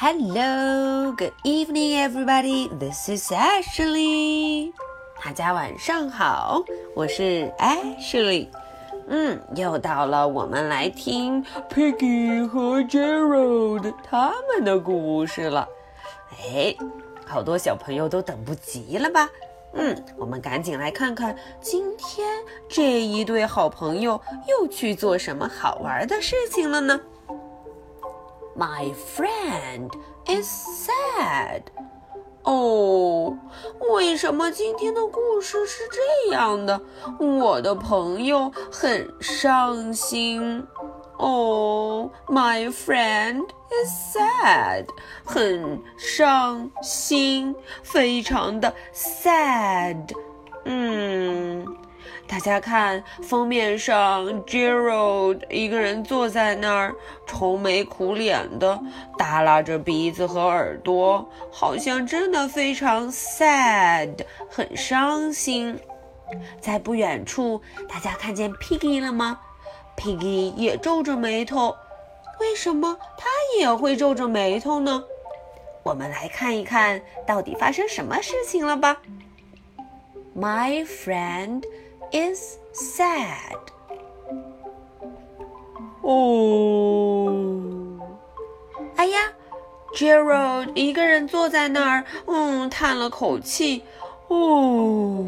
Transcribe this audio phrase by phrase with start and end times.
[0.00, 2.68] Hello, good evening, everybody.
[2.78, 4.72] This is Ashley.
[5.24, 6.62] 大家晚上好，
[6.94, 8.46] 我是 Ashley。
[9.08, 15.68] 嗯，又到了我们来听 Piggy 和 Gerald 他们的故事了。
[16.30, 16.76] 哎，
[17.26, 19.28] 好多小朋友都等不及了吧？
[19.72, 22.24] 嗯，我们赶紧来看看今天
[22.68, 27.00] 这一对好朋友又去做什么好玩的事情了呢
[28.58, 29.90] ？My friend
[30.26, 31.62] is sad.
[32.42, 33.38] 哦，
[33.90, 36.80] 为什么今天的故事是这样的？
[37.20, 40.66] 我的朋友很伤心。
[41.18, 43.44] 哦，My friend
[43.84, 44.86] is sad，
[45.24, 50.14] 很伤心，非常的 sad。
[50.64, 51.66] 嗯，
[52.26, 56.94] 大家看封面上，Gerald 一个人坐在那儿，
[57.26, 58.78] 愁眉苦脸的，
[59.16, 64.14] 耷拉着鼻子和耳朵，好像真的非常 sad，
[64.50, 65.78] 很伤心。
[66.60, 69.40] 在不远处，大家看见 Piggy 了吗
[69.96, 71.74] ？Piggy 也皱着眉头，
[72.40, 73.26] 为什么他
[73.58, 75.02] 也会皱着眉头呢？
[75.82, 79.00] 我们来看一看到底发生什么事情了吧。
[80.38, 81.62] My friend
[82.12, 83.58] is sad.
[86.02, 87.28] 哦，
[88.96, 89.32] 哎呀
[89.94, 93.82] ，Gerald 一个人坐在那儿，嗯，叹了口气。
[94.28, 95.26] 哦，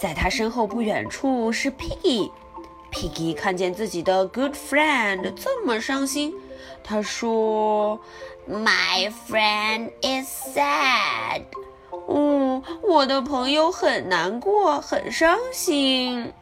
[0.00, 2.30] 在他身后不远处是 Piggy。
[2.92, 6.32] Piggy 看见自己的 good friend 这么伤心，
[6.84, 7.98] 他说
[8.48, 11.42] ：“My friend is sad。”
[12.66, 16.32] 嗯，我的朋友很难过，很伤心。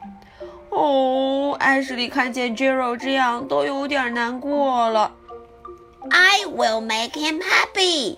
[0.71, 5.13] 哦，艾什莉看见 Gerald 这样，都有点难过了。
[6.11, 8.17] I will make him happy。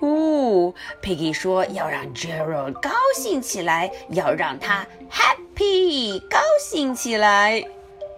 [0.00, 7.64] 哦，Piggy 说要让 Gerald 高兴起来，要让他 happy 高兴起来。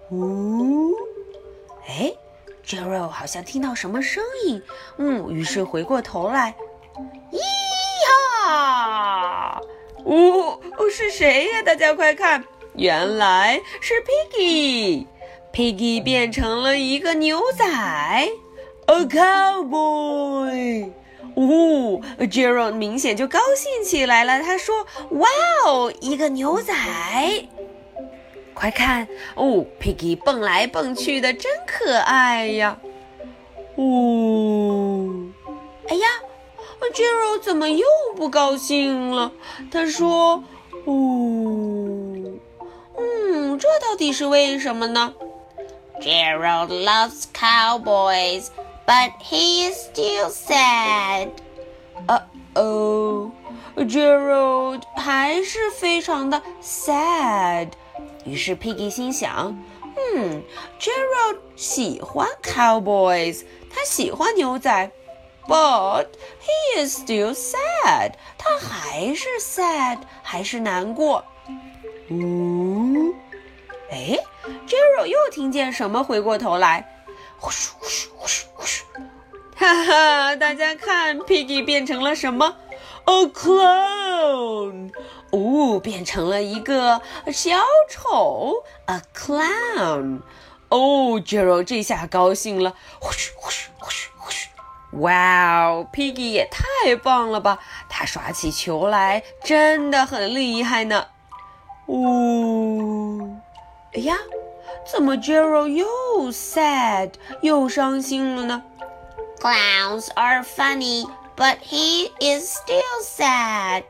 [0.09, 0.89] 哦，
[1.87, 2.11] 哎
[2.65, 4.61] ，Gerald 好像听到什么声音，
[4.97, 6.55] 嗯，于是回过头来，
[7.31, 7.37] 咿
[8.47, 9.61] 啊！
[10.05, 10.59] 哦，
[10.89, 11.61] 是谁呀？
[11.63, 12.43] 大家快看，
[12.75, 13.93] 原来是
[14.33, 17.65] Piggy，Piggy 变成了一个牛仔
[18.85, 20.89] ，a cowboy。
[21.35, 24.41] 哦，Gerald 明显就高兴起来了。
[24.41, 24.87] 他说
[25.19, 25.27] ：“哇
[25.67, 26.73] 哦，一个牛仔！
[28.55, 32.79] 快看哦，Piggy 蹦来蹦去的，真可爱呀！”
[33.77, 35.07] 哦，
[35.89, 36.07] 哎呀
[36.93, 39.31] ，Gerald 怎么又不高兴了？
[39.71, 40.43] 他说
[40.85, 42.39] ：“哦，
[42.97, 45.13] 嗯，这到底是为什么呢
[46.01, 48.47] ？”Gerald loves cowboys.
[48.85, 51.31] But he is still sad.
[52.07, 52.21] 呃
[52.55, 53.31] 哦
[53.75, 57.71] ，Gerald 还是非常的 sad。
[58.23, 59.61] 于是 Piggy 心想，
[60.15, 60.41] 嗯
[60.79, 64.89] ，Gerald 喜欢 cowboys，他喜欢牛仔
[65.47, 66.07] ，but
[66.41, 71.23] he is still sad，他还是 sad，还是难过。
[72.09, 73.13] 嗯，
[73.91, 74.17] 哎
[74.67, 76.93] ，Gerald 又听见什么，回过头来。
[77.39, 78.81] 呼咻呼咻呼咻呼咻！
[79.55, 82.57] 哈哈，大家看，Piggy 变成了什么
[83.05, 84.91] ？A clown！
[85.31, 87.59] 哦，变成了一个小
[87.89, 90.21] 丑，A clown！
[90.69, 94.46] 哦，Gerald 这下高兴了，呼哧呼哧呼哧呼哧！
[94.99, 97.59] 哇哦，Piggy 也太棒了吧！
[97.89, 101.05] 他耍起球来真的很厉害呢。
[101.85, 103.41] 哦，
[103.93, 104.17] 哎呀！
[104.89, 105.85] 怎么 Gerald 又
[106.31, 108.63] sad 又伤心了呢
[109.41, 113.83] ？Clowns are funny, but he is still sad.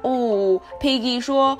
[0.00, 1.58] 哦，Piggy 说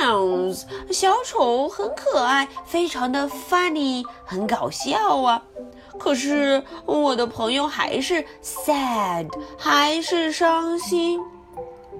[0.00, 0.62] ，Clowns
[0.92, 5.42] 小丑很可爱，非常的 funny，很搞笑啊。
[5.98, 11.20] 可是我的朋友还是 sad，还是伤心。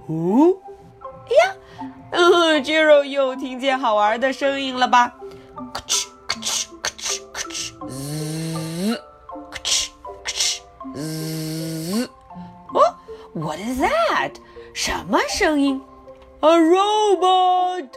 [0.08, 0.54] 哦，
[1.26, 1.56] 哎呀，
[2.10, 5.14] 嗯，Gerald 又听见好玩的声音了吧？
[5.56, 9.00] 咯吱咯吱咯吱咯吱，滋，
[9.40, 10.60] 咯吱咯吱，
[10.94, 12.10] 滋。
[12.74, 12.78] 哦
[13.32, 14.32] ，What is that？
[14.74, 15.80] 什么声音
[16.40, 17.88] ？A robot！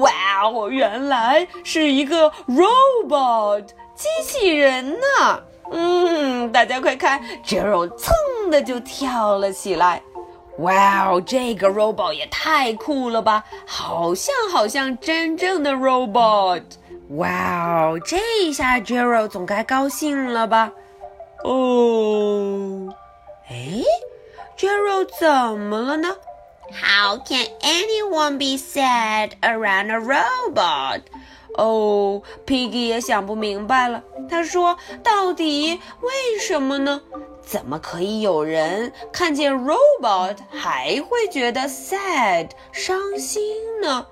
[0.00, 0.10] 哇
[0.44, 5.42] 哦，原来是一个 robot 机器人呢。
[5.72, 10.00] 嗯，大家快看，Gerald 噌的就跳了起来。
[10.58, 13.44] 哇哦，这个 robot 也太酷了吧！
[13.66, 16.62] 好像好像真正的 robot。
[17.10, 17.28] 哇
[17.86, 20.72] 哦，这一下 Gerald 总该高兴了吧？
[21.44, 22.94] 哦哦，
[23.50, 23.82] 哎
[24.56, 26.16] ，Gerald 怎么了呢
[26.72, 31.02] ？How can anyone be sad around a robot?
[31.58, 34.02] 哦，Piggy 也想不明白了。
[34.30, 37.02] 他说：“到底为什么呢？
[37.42, 43.42] 怎么可以有人看见 robot 还会觉得 sad 伤心
[43.82, 44.06] 呢？”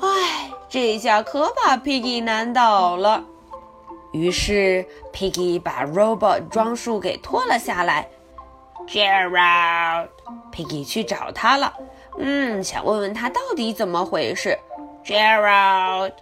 [0.00, 3.24] 唉，这下可把 Piggy 难倒了。
[4.12, 8.08] 于是 Piggy 把 robot 装束给脱了下来。
[8.86, 10.08] Gerald,
[10.52, 11.72] Piggy 去找他了，
[12.18, 14.58] 嗯，想问问他到底怎么回事。
[15.04, 16.12] Gerald.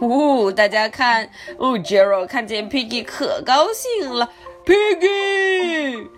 [0.00, 1.28] 呜、大家看，
[1.58, 4.30] 哦，Gerald 看见 Piggy 可高兴了。
[4.64, 6.08] Piggy，I'm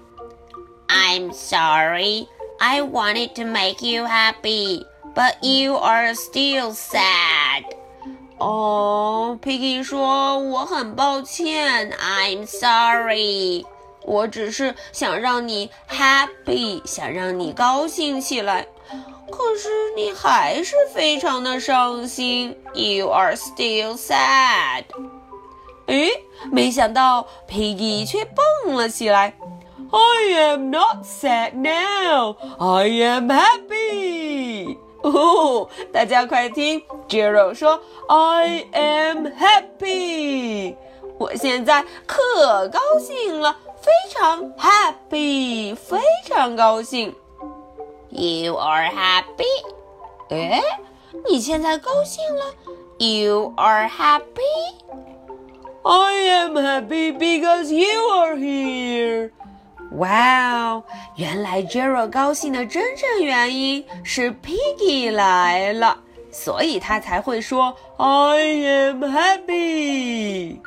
[1.32, 2.28] sorry.
[2.58, 7.64] I wanted to make you happy, but you are still sad.
[8.38, 13.64] 哦，Piggy 说我很抱歉 I'm sorry.
[14.02, 18.66] 我只是想让你 happy，想让你高兴起来。
[19.30, 22.56] 可是你还是非常的伤心。
[22.74, 24.84] You are still sad.
[25.86, 26.10] 诶，
[26.50, 29.34] 没想到 Piggy 却蹦了起来。
[29.90, 32.36] I am not sad now.
[32.58, 34.76] I am happy.
[35.02, 40.74] 哦，大家快听，Jero 说 I am happy。
[41.18, 47.14] 我现在可高兴了，非常 happy，非常高兴。
[48.13, 49.45] You are happy.
[50.29, 50.61] 诶，
[51.29, 52.43] 你现在高兴了？
[52.97, 54.75] You are happy.
[55.83, 59.31] I am happy because you are here.
[59.93, 60.83] 哇哦，
[61.15, 65.97] 原来 Jero 高兴的真正原因是 Piggy 来了，
[66.31, 70.59] 所以他才会说 I am happy.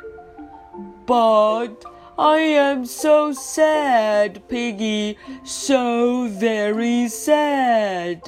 [1.05, 1.71] But
[2.17, 8.19] I am so sad, Piggy, so very sad.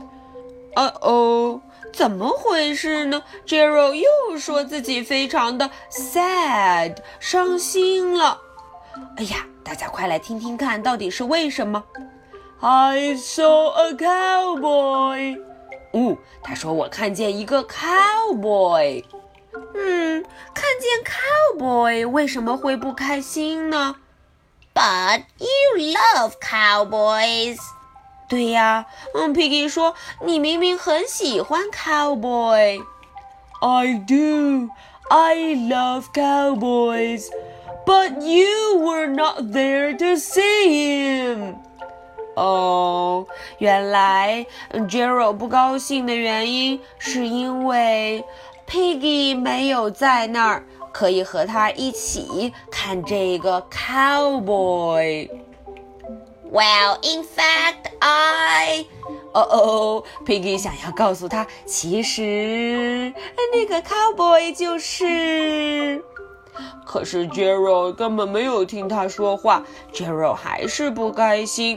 [0.76, 1.62] 哦哦，
[1.94, 3.22] 怎么回事呢？
[3.46, 8.42] Jero 又说自己非常的 sad，伤心了。
[9.18, 11.84] 哎呀，大家快来听听看，到底是为什么？
[12.60, 15.40] I saw a cowboy。
[15.92, 19.04] 哦，他说我看见一个 cowboy。
[19.75, 20.25] 嗯，
[20.55, 23.97] 看见 cowboy 为什么会不开心呢
[24.75, 27.59] ？But you love cowboys.
[28.29, 32.81] 对呀，嗯，Piggy 说你明明很喜欢 cowboy。
[33.61, 34.71] I do.
[35.09, 35.35] I
[35.69, 37.27] love cowboys.
[37.85, 41.57] But you were not there to see him.
[42.37, 43.27] 哦，
[43.59, 48.25] 原来 Gerald 不高兴的原因是因为
[48.71, 55.29] Piggy 没有在那儿，可以和他一起看这个 cowboy。
[56.53, 58.87] Well, in fact, I.
[59.33, 63.13] 哦哦，Piggy 想要告诉他，其实
[63.53, 66.05] 那个 cowboy 就是。
[66.87, 71.77] 可是 Jero 根本没有听他说话，Jero 还是不开心。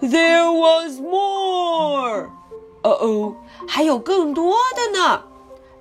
[0.00, 2.30] There was more。
[2.82, 3.34] 哦哦，
[3.68, 5.24] 还有更多的呢。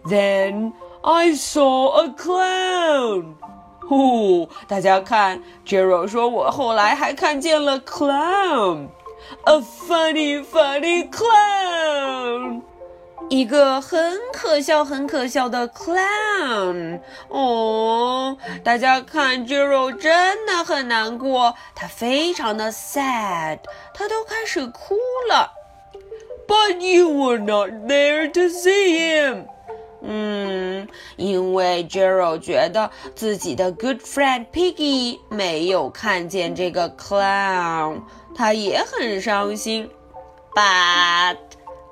[0.05, 0.73] Then
[1.03, 3.35] I saw a clown。
[3.87, 12.63] 呼、哦，大家看，Jero 说，我后来还看见了 clown，a funny funny clown，
[13.29, 17.01] 一个很可笑很可笑的 clown。
[17.29, 23.58] 哦，大家看，Jero 真的很难过，他非常的 sad，
[23.93, 24.96] 他都开始哭
[25.29, 25.53] 了。
[26.49, 29.46] But you were not there to see him.
[30.03, 38.03] 嗯，因为 Jero 觉得自己的 good friend Piggy 没有看见这个 clown，
[38.34, 39.89] 他也很伤心。
[40.55, 41.39] But，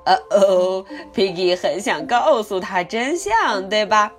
[0.05, 4.11] 呃哦，Piggy 很想告诉他真相，对吧？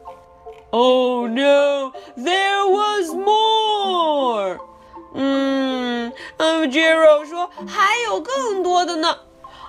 [0.71, 4.59] Oh no, there was more。
[5.15, 9.17] 嗯嗯，Jero 说还有更多的呢。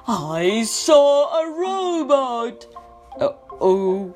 [0.08, 2.55] I saw a robot。
[3.20, 4.10] 哦哦，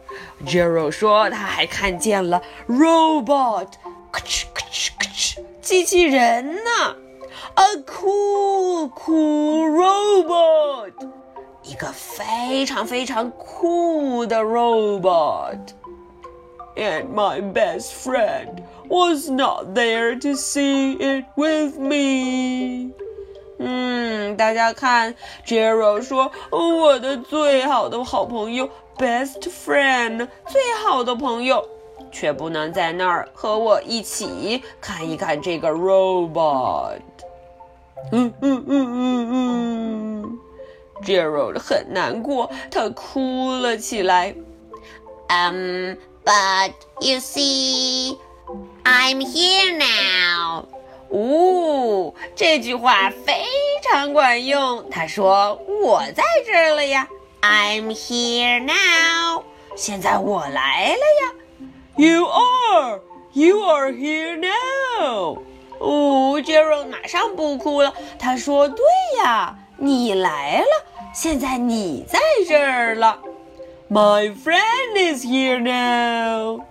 [0.45, 3.67] Jero 说他还看见了 robot，
[4.11, 6.95] 咔哧咔哧咔哧，机器人呢，
[7.55, 10.91] a cool cool robot，
[11.63, 22.91] 一个非常非常酷的 robot。And my best friend was not there to see it with me.
[24.36, 25.14] 大家看
[25.46, 31.68] ，Jero 说，我的最好的好朋友，best friend，最好的朋友，
[32.10, 37.00] 却不能在那儿和我一起看一看这个 robot。
[38.12, 40.38] 嗯嗯嗯嗯嗯
[41.02, 44.34] ，Gerald 很难过，他哭了起来。
[45.28, 48.18] Um, but you see,
[48.84, 50.66] I'm here now.
[51.08, 53.44] 哦，这句话非
[53.90, 54.88] 常管用。
[54.90, 57.08] 他说：“我在这儿了呀
[57.42, 59.42] ，I'm here now。
[59.76, 61.32] 现在我来了呀。
[61.96, 63.00] ”You are,
[63.32, 65.38] you are here now。
[65.78, 67.92] 哦，Gerald 马上不哭了。
[68.18, 68.84] 他说：“对
[69.22, 73.18] 呀，你来了，现在你在这儿了。”
[73.90, 76.64] My friend is here now.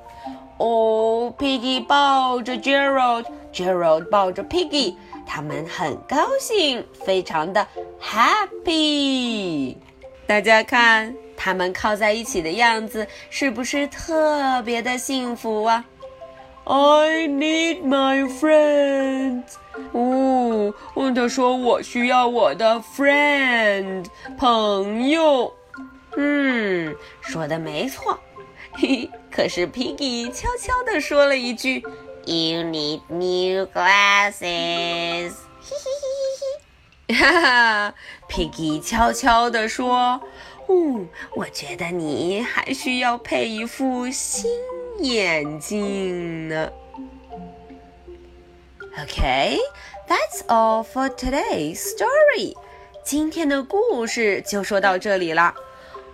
[0.58, 7.68] 哦，Piggy 抱着 Gerald，Gerald 抱着 Piggy，他们很高兴，非常的
[8.01, 9.75] happy。
[10.25, 15.84] 大家看，他们靠在一起的样子，是不是特别的幸福啊
[16.65, 19.44] ？I need my friends。
[19.92, 20.74] 哦，
[21.13, 24.06] 他说我需要我的 friend
[24.38, 25.53] 朋友。
[26.15, 28.18] 嗯，说的没错。
[28.75, 31.84] 嘿嘿，可是 Piggy 悄悄地说了一句
[32.25, 36.08] ：“You need new glasses。”嘿嘿嘿
[36.39, 36.44] 嘿
[37.08, 37.94] 嘿，哈哈
[38.30, 40.22] ，Piggy 悄悄地说
[40.70, 44.51] ：“嗯，我觉得你还需要配一副新
[45.00, 46.72] 眼镜呢。”
[48.96, 49.58] Okay,
[50.08, 52.56] that's all for today's story.
[53.03, 55.53] 今天的故事就说到这里了。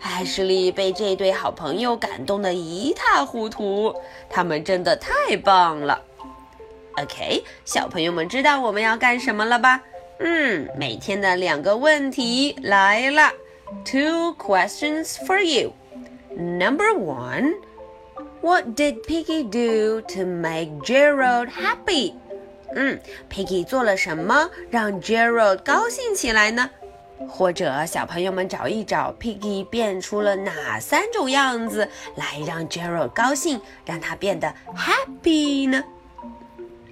[0.01, 3.93] 艾什莉被这对好朋友感动得一塌糊涂，
[4.29, 6.01] 他们真的太棒了。
[6.97, 9.81] OK，小朋友们知道我们要干什么了吧？
[10.19, 13.31] 嗯，每天的两个问题来了
[13.85, 15.71] ，Two questions for you.
[16.35, 17.53] Number one,
[18.41, 22.13] what did Piggy do to make Gerald happy?
[22.75, 26.69] 嗯，Piggy 做了什么让 Gerald 高兴起来呢？
[27.28, 35.82] 或者小朋友们找一找，Piggy 变出了哪三种样子来让 Gerald 高兴，让他变得 happy 呢？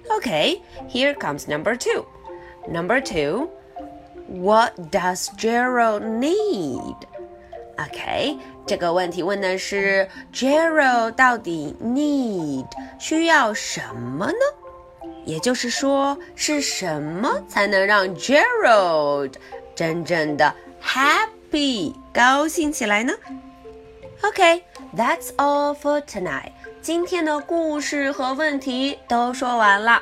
[0.09, 2.05] Okay, here comes number two.
[2.67, 3.49] Number two,
[4.27, 6.95] what does Gerald need?
[7.77, 12.65] OK，这个问题问的是 Gerald 到底 need
[12.99, 15.09] 需要什么呢？
[15.25, 19.33] 也就是说，是什么才能让 Gerald
[19.78, 23.12] 真正的 happy 高兴起来呢
[24.22, 26.50] ？OK，that's all for tonight。
[26.82, 30.00] 今天的故事和问题都说完了，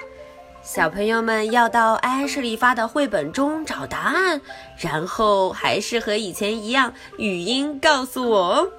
[0.63, 4.41] 小朋友们要到安室里发的绘本中找答案，
[4.79, 8.71] 然后还是和以前一样语音告诉我哦。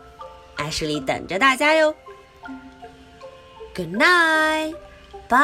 [0.56, 1.94] 安室里等着大家哟。
[3.76, 5.38] Good night，bye。